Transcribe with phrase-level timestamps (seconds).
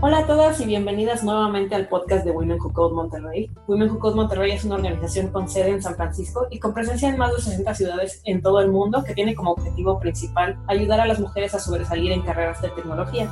[0.00, 3.50] Hola a todas y bienvenidas nuevamente al podcast de Women Who Code Monterrey.
[3.66, 7.08] Women Who Code Monterrey es una organización con sede en San Francisco y con presencia
[7.08, 11.00] en más de 60 ciudades en todo el mundo que tiene como objetivo principal ayudar
[11.00, 13.28] a las mujeres a sobresalir en carreras de tecnología.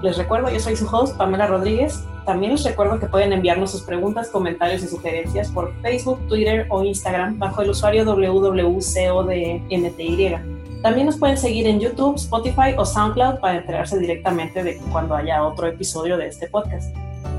[0.00, 2.04] Les recuerdo, yo soy su host, Pamela Rodríguez.
[2.24, 6.84] También les recuerdo que pueden enviarnos sus preguntas, comentarios y sugerencias por Facebook, Twitter o
[6.84, 9.66] Instagram bajo el usuario www.codmty.
[10.86, 15.42] También nos pueden seguir en YouTube, Spotify o SoundCloud para enterarse directamente de cuando haya
[15.42, 16.94] otro episodio de este podcast.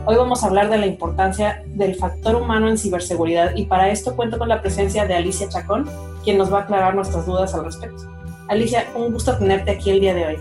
[0.05, 4.17] Hoy vamos a hablar de la importancia del factor humano en ciberseguridad y para esto
[4.17, 5.89] cuento con la presencia de Alicia Chacón,
[6.25, 8.03] quien nos va a aclarar nuestras dudas al respecto.
[8.49, 10.37] Alicia, un gusto tenerte aquí el día de hoy.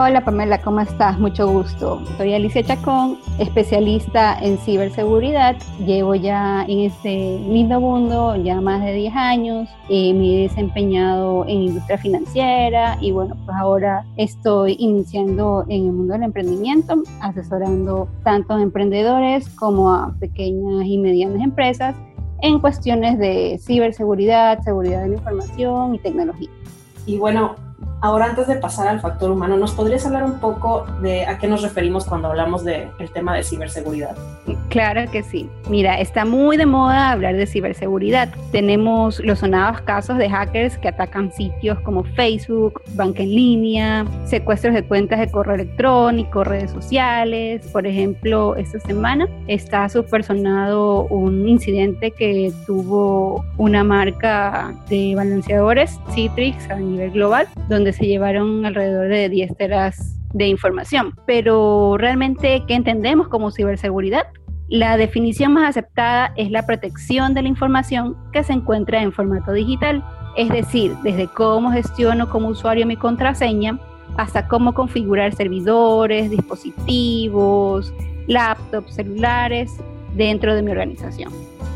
[0.00, 1.18] Hola Pamela, ¿cómo estás?
[1.18, 2.00] Mucho gusto.
[2.18, 5.56] Soy Alicia Chacón, especialista en ciberseguridad.
[5.84, 9.68] Llevo ya en este lindo mundo ya más de 10 años.
[9.88, 15.92] Eh, me he desempeñado en industria financiera y bueno, pues ahora estoy iniciando en el
[15.92, 21.96] mundo del emprendimiento, asesorando tanto a emprendedores como a pequeñas y medianas empresas
[22.40, 26.50] en cuestiones de ciberseguridad, seguridad de la información y tecnología.
[27.04, 27.56] Y bueno,
[28.00, 31.48] Ahora, antes de pasar al factor humano, ¿nos podrías hablar un poco de a qué
[31.48, 34.16] nos referimos cuando hablamos del tema de ciberseguridad?
[34.68, 35.50] Claro que sí.
[35.68, 38.28] Mira, está muy de moda hablar de ciberseguridad.
[38.52, 44.74] Tenemos los sonados casos de hackers que atacan sitios como Facebook, banca en línea, secuestros
[44.74, 47.66] de cuentas de correo electrónico, redes sociales.
[47.72, 56.70] Por ejemplo, esta semana está subpersonado un incidente que tuvo una marca de balanceadores, Citrix,
[56.70, 61.14] a nivel global, donde se llevaron alrededor de 10 teras de información.
[61.26, 64.26] Pero realmente, ¿qué entendemos como ciberseguridad?
[64.68, 69.52] La definición más aceptada es la protección de la información que se encuentra en formato
[69.52, 70.04] digital,
[70.36, 73.78] es decir, desde cómo gestiono como usuario mi contraseña
[74.18, 77.94] hasta cómo configurar servidores, dispositivos,
[78.26, 79.72] laptops, celulares
[80.14, 81.32] dentro de mi organización.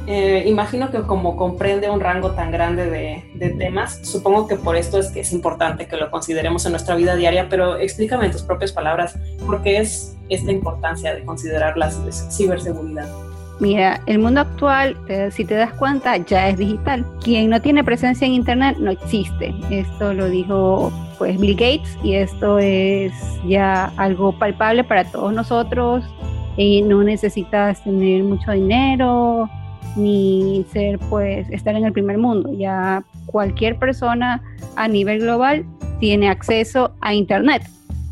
[0.06, 4.98] Eh, imagino que como comprende un rango tan grande de, temas, supongo que por esto
[4.98, 8.42] es que es importante que lo consideremos en nuestra vida diaria, pero explícame en tus
[8.42, 13.08] propias palabras por qué es esta importancia de considerar la ciberseguridad.
[13.60, 14.96] Mira, el mundo actual,
[15.30, 17.06] si te das cuenta, ya es digital.
[17.22, 19.54] Quien no tiene presencia en Internet no existe.
[19.70, 23.12] Esto lo dijo pues Bill Gates y esto es
[23.46, 26.02] ya algo palpable para todos nosotros.
[26.56, 29.48] Y no necesitas tener mucho dinero,
[29.96, 32.52] ni ser pues estar en el primer mundo.
[32.52, 34.42] Ya cualquier persona
[34.76, 35.64] a nivel global
[36.00, 37.62] tiene acceso a internet.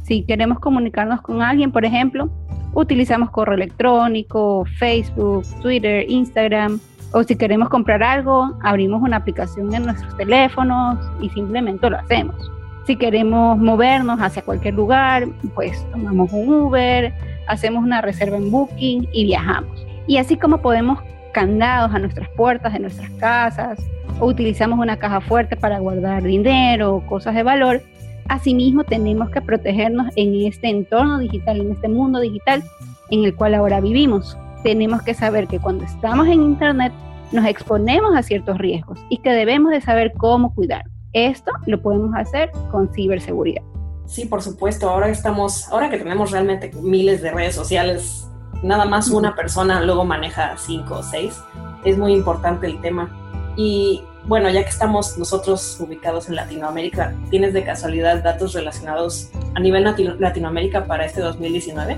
[0.03, 2.31] Si queremos comunicarnos con alguien, por ejemplo,
[2.75, 6.81] utilizamos correo electrónico, Facebook, Twitter, Instagram,
[7.13, 12.51] o si queremos comprar algo, abrimos una aplicación en nuestros teléfonos y simplemente lo hacemos.
[12.87, 17.13] Si queremos movernos hacia cualquier lugar, pues tomamos un Uber,
[17.49, 19.87] hacemos una reserva en Booking y viajamos.
[20.07, 23.79] Y así como podemos candados a nuestras puertas de nuestras casas
[24.19, 27.83] o utilizamos una caja fuerte para guardar dinero o cosas de valor,
[28.29, 32.63] asimismo tenemos que protegernos en este entorno digital, en este mundo digital
[33.11, 34.37] en el cual ahora vivimos.
[34.63, 36.93] Tenemos que saber que cuando estamos en Internet
[37.33, 40.85] nos exponemos a ciertos riesgos y que debemos de saber cómo cuidar.
[41.13, 43.63] Esto lo podemos hacer con ciberseguridad.
[44.07, 44.89] Sí, por supuesto.
[44.89, 48.30] Ahora estamos, ahora que tenemos realmente miles de redes sociales
[48.63, 51.43] nada más una persona luego maneja cinco o seis.
[51.85, 53.11] Es muy importante el tema.
[53.57, 59.61] Y bueno, ya que estamos nosotros ubicados en Latinoamérica, ¿tienes de casualidad datos relacionados a
[59.61, 59.85] nivel
[60.19, 61.97] Latinoamérica para este 2019?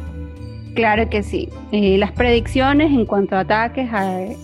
[0.74, 1.50] Claro que sí.
[1.70, 3.90] Eh, las predicciones en cuanto a ataques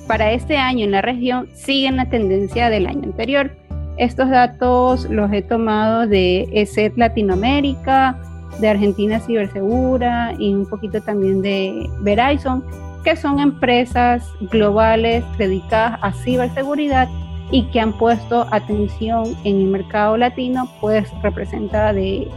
[0.06, 3.50] para este año en la región siguen la tendencia del año anterior.
[3.96, 8.16] Estos datos los he tomado de ESET Latinoamérica,
[8.60, 12.64] de Argentina Cibersegura y un poquito también de Verizon,
[13.04, 17.08] que son empresas globales dedicadas a ciberseguridad
[17.50, 22.28] y que han puesto atención en el mercado latino, pues representa de,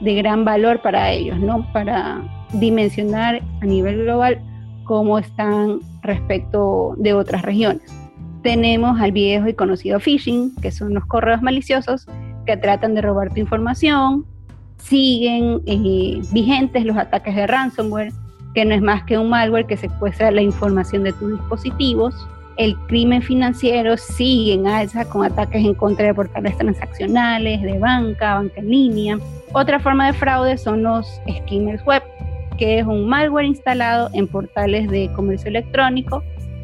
[0.00, 1.66] de gran valor para ellos, ¿no?
[1.72, 2.22] Para
[2.54, 4.40] dimensionar a nivel global
[4.84, 7.92] cómo están respecto de otras regiones.
[8.42, 12.06] Tenemos al viejo y conocido phishing, que son los correos maliciosos
[12.46, 14.24] que tratan de robar tu información,
[14.78, 18.12] siguen eh, vigentes los ataques de ransomware,
[18.54, 22.14] que no es más que un malware que secuestra la información de tus dispositivos.
[22.56, 28.36] El crimen financiero sigue en alza con ataques en contra de portales transaccionales, de banca,
[28.36, 29.18] banca en línea.
[29.52, 32.02] Otra forma de fraude son los skimmers web,
[32.56, 36.22] que es un malware instalado en portales de comercio electrónico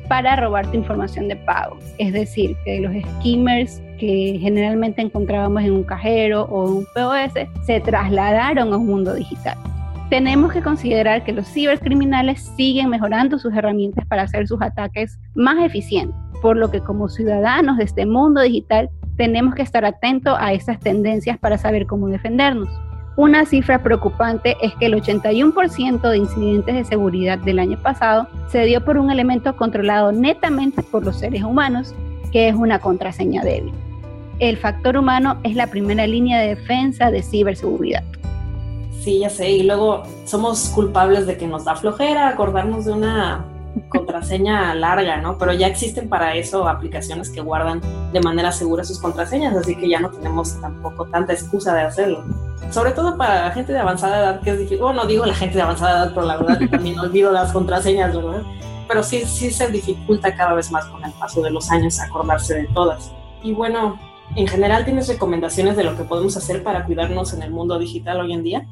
[0.09, 1.79] para robar tu información de pago.
[1.99, 7.81] Es decir, que los skimmers que generalmente encontrábamos en un cajero o un POS se
[7.81, 9.57] trasladaron a un mundo digital.
[10.11, 15.57] tenemos que considerar que los cibercriminales siguen mejorando sus herramientas para hacer sus ataques más
[15.65, 20.53] eficientes, por lo que como ciudadanos de este mundo digital tenemos que estar atentos a
[20.53, 22.69] esas tendencias para saber cómo defendernos.
[23.15, 28.65] Una cifra preocupante es que el 81% de incidentes de seguridad del año pasado se
[28.65, 31.95] dio por un elemento controlado netamente por los seres humanos,
[32.33, 33.75] que es una contraseña débil.
[34.39, 38.03] El factor humano es la primera línea de defensa de ciberseguridad.
[39.03, 43.45] Sí, ya sé, y luego somos culpables de que nos da flojera acordarnos de una
[43.89, 45.39] contraseña larga, ¿no?
[45.39, 47.81] Pero ya existen para eso aplicaciones que guardan
[48.13, 52.25] de manera segura sus contraseñas, así que ya no tenemos tampoco tanta excusa de hacerlo.
[52.71, 54.79] Sobre todo para la gente de avanzada edad, que es difícil.
[54.83, 58.15] Bueno, digo la gente de avanzada edad, pero la verdad que también olvido las contraseñas,
[58.15, 58.43] ¿verdad?
[58.89, 62.55] Pero sí, sí se dificulta cada vez más con el paso de los años acordarse
[62.55, 63.11] de todas.
[63.43, 63.99] Y bueno,
[64.37, 68.21] en general, ¿tienes recomendaciones de lo que podemos hacer para cuidarnos en el mundo digital
[68.21, 68.67] hoy en día?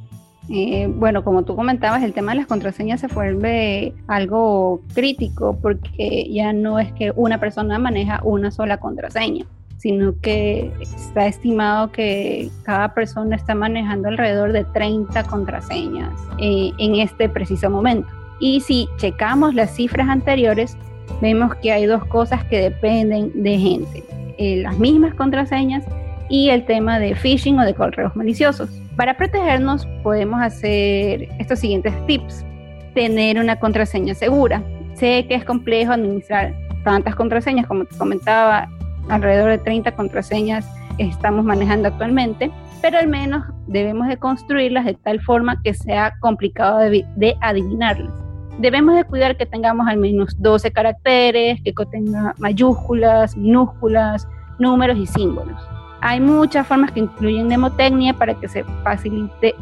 [0.53, 6.29] Eh, bueno, como tú comentabas, el tema de las contraseñas se vuelve algo crítico porque
[6.29, 12.51] ya no es que una persona maneja una sola contraseña, sino que está estimado que
[12.65, 18.09] cada persona está manejando alrededor de 30 contraseñas eh, en este preciso momento.
[18.41, 20.77] Y si checamos las cifras anteriores,
[21.21, 24.05] vemos que hay dos cosas que dependen de gente,
[24.37, 25.85] eh, las mismas contraseñas
[26.31, 28.71] y el tema de phishing o de correos maliciosos.
[28.97, 32.47] Para protegernos podemos hacer estos siguientes tips.
[32.95, 34.63] Tener una contraseña segura.
[34.95, 36.55] Sé que es complejo administrar
[36.85, 38.69] tantas contraseñas, como te comentaba,
[39.09, 40.67] alrededor de 30 contraseñas
[40.99, 42.51] estamos manejando actualmente,
[42.83, 48.13] pero al menos debemos de construirlas de tal forma que sea complicado de, de adivinarlas.
[48.59, 54.29] Debemos de cuidar que tengamos al menos 12 caracteres, que contenga mayúsculas, minúsculas,
[54.59, 55.80] números y símbolos.
[56.03, 59.55] Hay muchas formas que incluyen mnemotecnia para que se facilite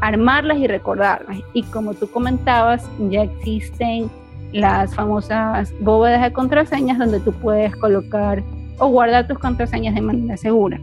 [0.00, 1.38] armarlas y recordarlas.
[1.52, 4.10] Y como tú comentabas, ya existen
[4.52, 8.42] las famosas bóvedas de contraseñas donde tú puedes colocar
[8.78, 10.80] o guardar tus contraseñas de manera segura.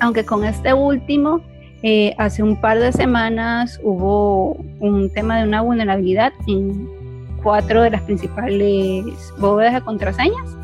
[0.00, 1.40] Aunque con este último,
[1.82, 6.88] eh, hace un par de semanas hubo un tema de una vulnerabilidad en
[7.42, 9.04] cuatro de las principales
[9.38, 10.56] bóvedas de contraseñas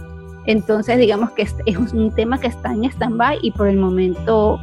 [0.49, 4.59] entonces, digamos que es un tema que está en stand-by y por el momento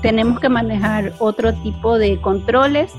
[0.00, 2.90] tenemos que manejar otro tipo de controles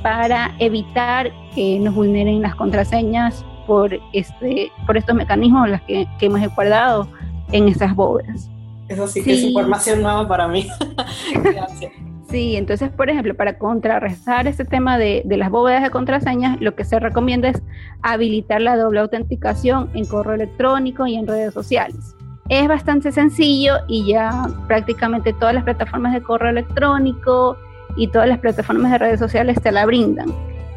[0.00, 6.54] para evitar que nos vulneren las contraseñas por, este, por estos mecanismos las que, hemos
[6.54, 7.08] guardado
[7.50, 8.48] en esas bóvedas.
[8.86, 10.68] Eso sí que es información nueva para mí.
[11.34, 11.92] Gracias.
[12.32, 16.82] Sí, entonces, por ejemplo, para contrarrestar este tema de, las bóvedas de contraseñas, lo que
[16.82, 17.60] se recomienda es
[18.00, 22.16] habilitar la doble autenticación en correo electrónico y en redes sociales.
[22.48, 27.58] Es bastante sencillo y ya prácticamente todas las plataformas de correo electrónico
[27.98, 30.32] y todas las plataformas de redes sociales te la brindan,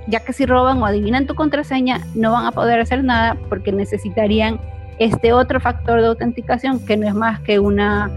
[0.07, 3.71] ya que si roban o adivinan tu contraseña no van a poder hacer nada porque
[3.71, 4.59] necesitarían
[4.99, 8.11] este otro factor de autenticación que no es más que una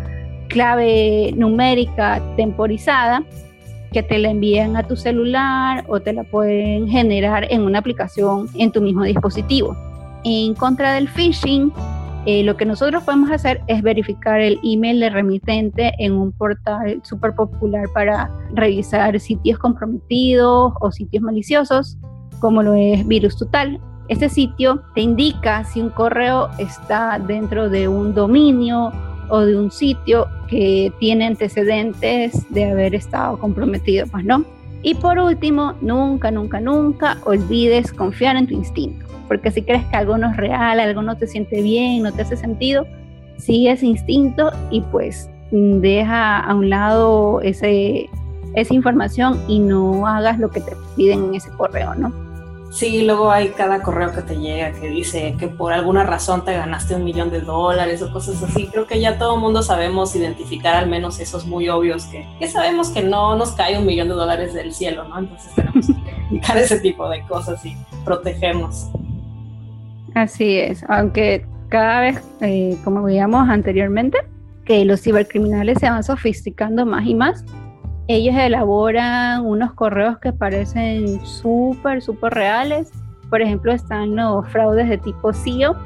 [0.48, 3.22] clave numérica temporizada
[3.92, 8.48] que te la envían a tu celular o te la pueden generar en una aplicación
[8.54, 9.76] en tu mismo dispositivo.
[10.24, 11.72] En contra del phishing,
[12.26, 17.00] eh, lo que nosotros podemos hacer es verificar el email de remitente en un portal
[17.02, 21.96] súper popular para revisar sitios comprometidos o sitios maliciosos,
[22.40, 23.80] como lo es Virus Total.
[24.08, 28.92] Este sitio te indica si un correo está dentro de un dominio
[29.28, 34.44] o de un sitio que tiene antecedentes de haber estado comprometido, pues no.
[34.82, 39.96] Y por último, nunca, nunca, nunca olvides confiar en tu instinto, porque si crees que
[39.96, 42.86] algo no es real, algo no te siente bien, no te hace sentido,
[43.38, 48.08] sigue ese instinto y pues deja a un lado ese,
[48.54, 52.27] esa información y no hagas lo que te piden en ese correo, ¿no?
[52.70, 56.52] Sí, luego hay cada correo que te llega que dice que por alguna razón te
[56.52, 58.66] ganaste un millón de dólares o cosas así.
[58.66, 62.90] Creo que ya todo el mundo sabemos identificar al menos esos muy obvios que, sabemos
[62.90, 65.18] que no nos cae un millón de dólares del cielo, ¿no?
[65.18, 68.90] Entonces tenemos que identificar ese tipo de cosas y protegernos.
[70.14, 74.18] Así es, aunque cada vez, eh, como veíamos anteriormente,
[74.66, 77.44] que los cibercriminales se van sofisticando más y más
[78.08, 82.90] ellos elaboran unos correos que parecen súper, súper reales.
[83.28, 85.76] Por ejemplo, están los fraudes de tipo SEO,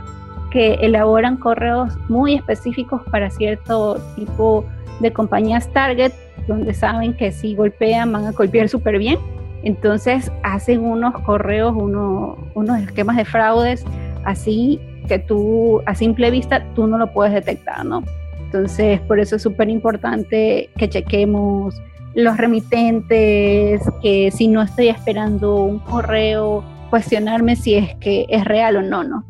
[0.53, 4.65] que elaboran correos muy específicos para cierto tipo
[5.01, 6.13] de compañías target,
[6.47, 9.19] donde saben que si golpean van a golpear súper bien.
[9.65, 13.85] Entonces hacen unos correos, unos, unos esquemas de fraudes
[14.25, 18.05] así que tú a simple vista tú no lo puedes detectar, ¿no?
[18.45, 21.81] Entonces por eso es súper importante que chequemos
[22.15, 28.77] los remitentes, que si no estoy esperando un correo, cuestionarme si es que es real
[28.77, 29.25] o no, ¿no?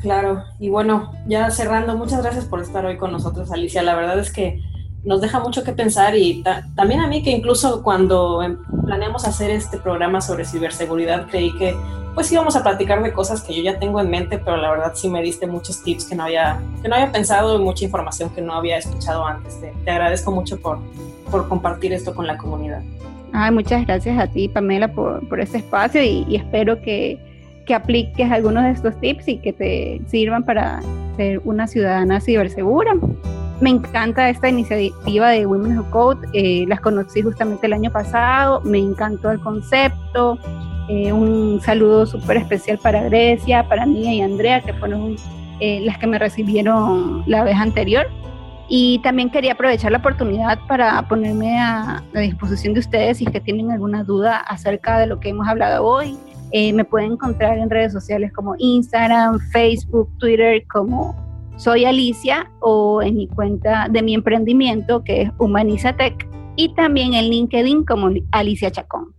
[0.00, 3.82] Claro, y bueno, ya cerrando, muchas gracias por estar hoy con nosotros, Alicia.
[3.82, 4.60] La verdad es que
[5.04, 6.44] nos deja mucho que pensar y
[6.76, 11.76] también a mí que incluso cuando em, planeamos hacer este programa sobre ciberseguridad creí que
[12.14, 14.92] pues íbamos a platicar de cosas que yo ya tengo en mente, pero la verdad
[14.94, 18.30] sí me diste muchos tips que no había, que no había pensado y mucha información
[18.30, 19.58] que no había escuchado antes.
[19.60, 20.78] Te, agradezco mucho por,
[21.30, 22.82] por compartir esto con la comunidad.
[23.32, 27.18] Ay, muchas gracias a ti, Pamela, por, por este espacio y, espero que,
[27.64, 30.82] que, apliques algunos de estos tips y que te sirvan para
[31.16, 32.92] ser una ciudadana cibersegura.
[33.60, 38.60] Me encanta esta iniciativa de Women Who Code, eh, las conocí justamente el año pasado,
[38.62, 40.38] me encantó el concepto,
[40.88, 45.16] eh, un saludo súper especial para Grecia, para Nia y Andrea, que fueron
[45.60, 48.06] eh, las que me recibieron la vez anterior.
[48.68, 53.30] Y también quería aprovechar la oportunidad para ponerme a, la disposición de ustedes si es
[53.30, 56.16] que tienen alguna duda acerca de lo que hemos hablado hoy.
[56.52, 61.14] Eh, me pueden encontrar en redes sociales como Instagram, Facebook, Twitter como
[61.56, 67.14] Soy Alicia o en mi cuenta de mi emprendimiento que es Humaniza Tech y también
[67.14, 69.14] en LinkedIn como Alicia Chacón.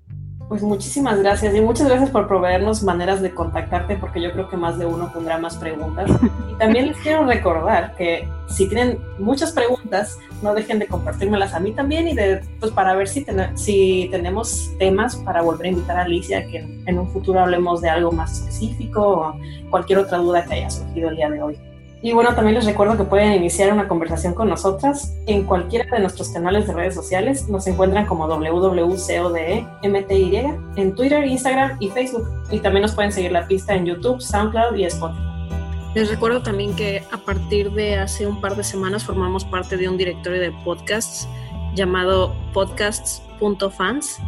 [0.49, 4.57] Pues muchísimas gracias y muchas gracias por proveernos maneras de contactarte porque yo creo que
[4.57, 6.11] más de uno tendrá más preguntas.
[6.53, 11.59] Y también les quiero recordar que si tienen muchas preguntas, no dejen de compartírmelas a
[11.59, 13.25] mí también y de, pues para ver si,
[13.55, 17.89] si tenemos temas para volver a invitar a Alicia que en un futuro hablemos de
[17.89, 19.35] algo más específico o
[19.71, 21.57] cualquier otra duda que haya surgido el día de hoy.
[22.05, 26.01] Y bueno, también les recuerdo que pueden iniciar una conversación con nosotras en cualquiera de
[26.01, 27.47] nuestros canales de redes sociales.
[27.47, 29.81] Nos encuentran como WWCODEMTY
[30.75, 32.27] en Twitter, Instagram y Facebook.
[32.51, 35.21] Y también nos pueden seguir la pista en YouTube, SoundCloud y Spotify.
[35.95, 39.87] Les recuerdo también que a partir de hace un par de semanas formamos parte de
[39.87, 41.25] un directorio de podcasts
[41.73, 44.19] llamado podcasts.fans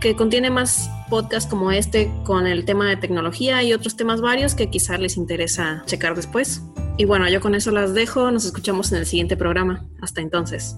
[0.00, 4.54] que contiene más podcasts como este con el tema de tecnología y otros temas varios
[4.54, 6.62] que quizás les interesa checar después.
[7.00, 8.30] Y bueno, yo con eso las dejo.
[8.30, 9.86] Nos escuchamos en el siguiente programa.
[10.02, 10.76] Hasta entonces.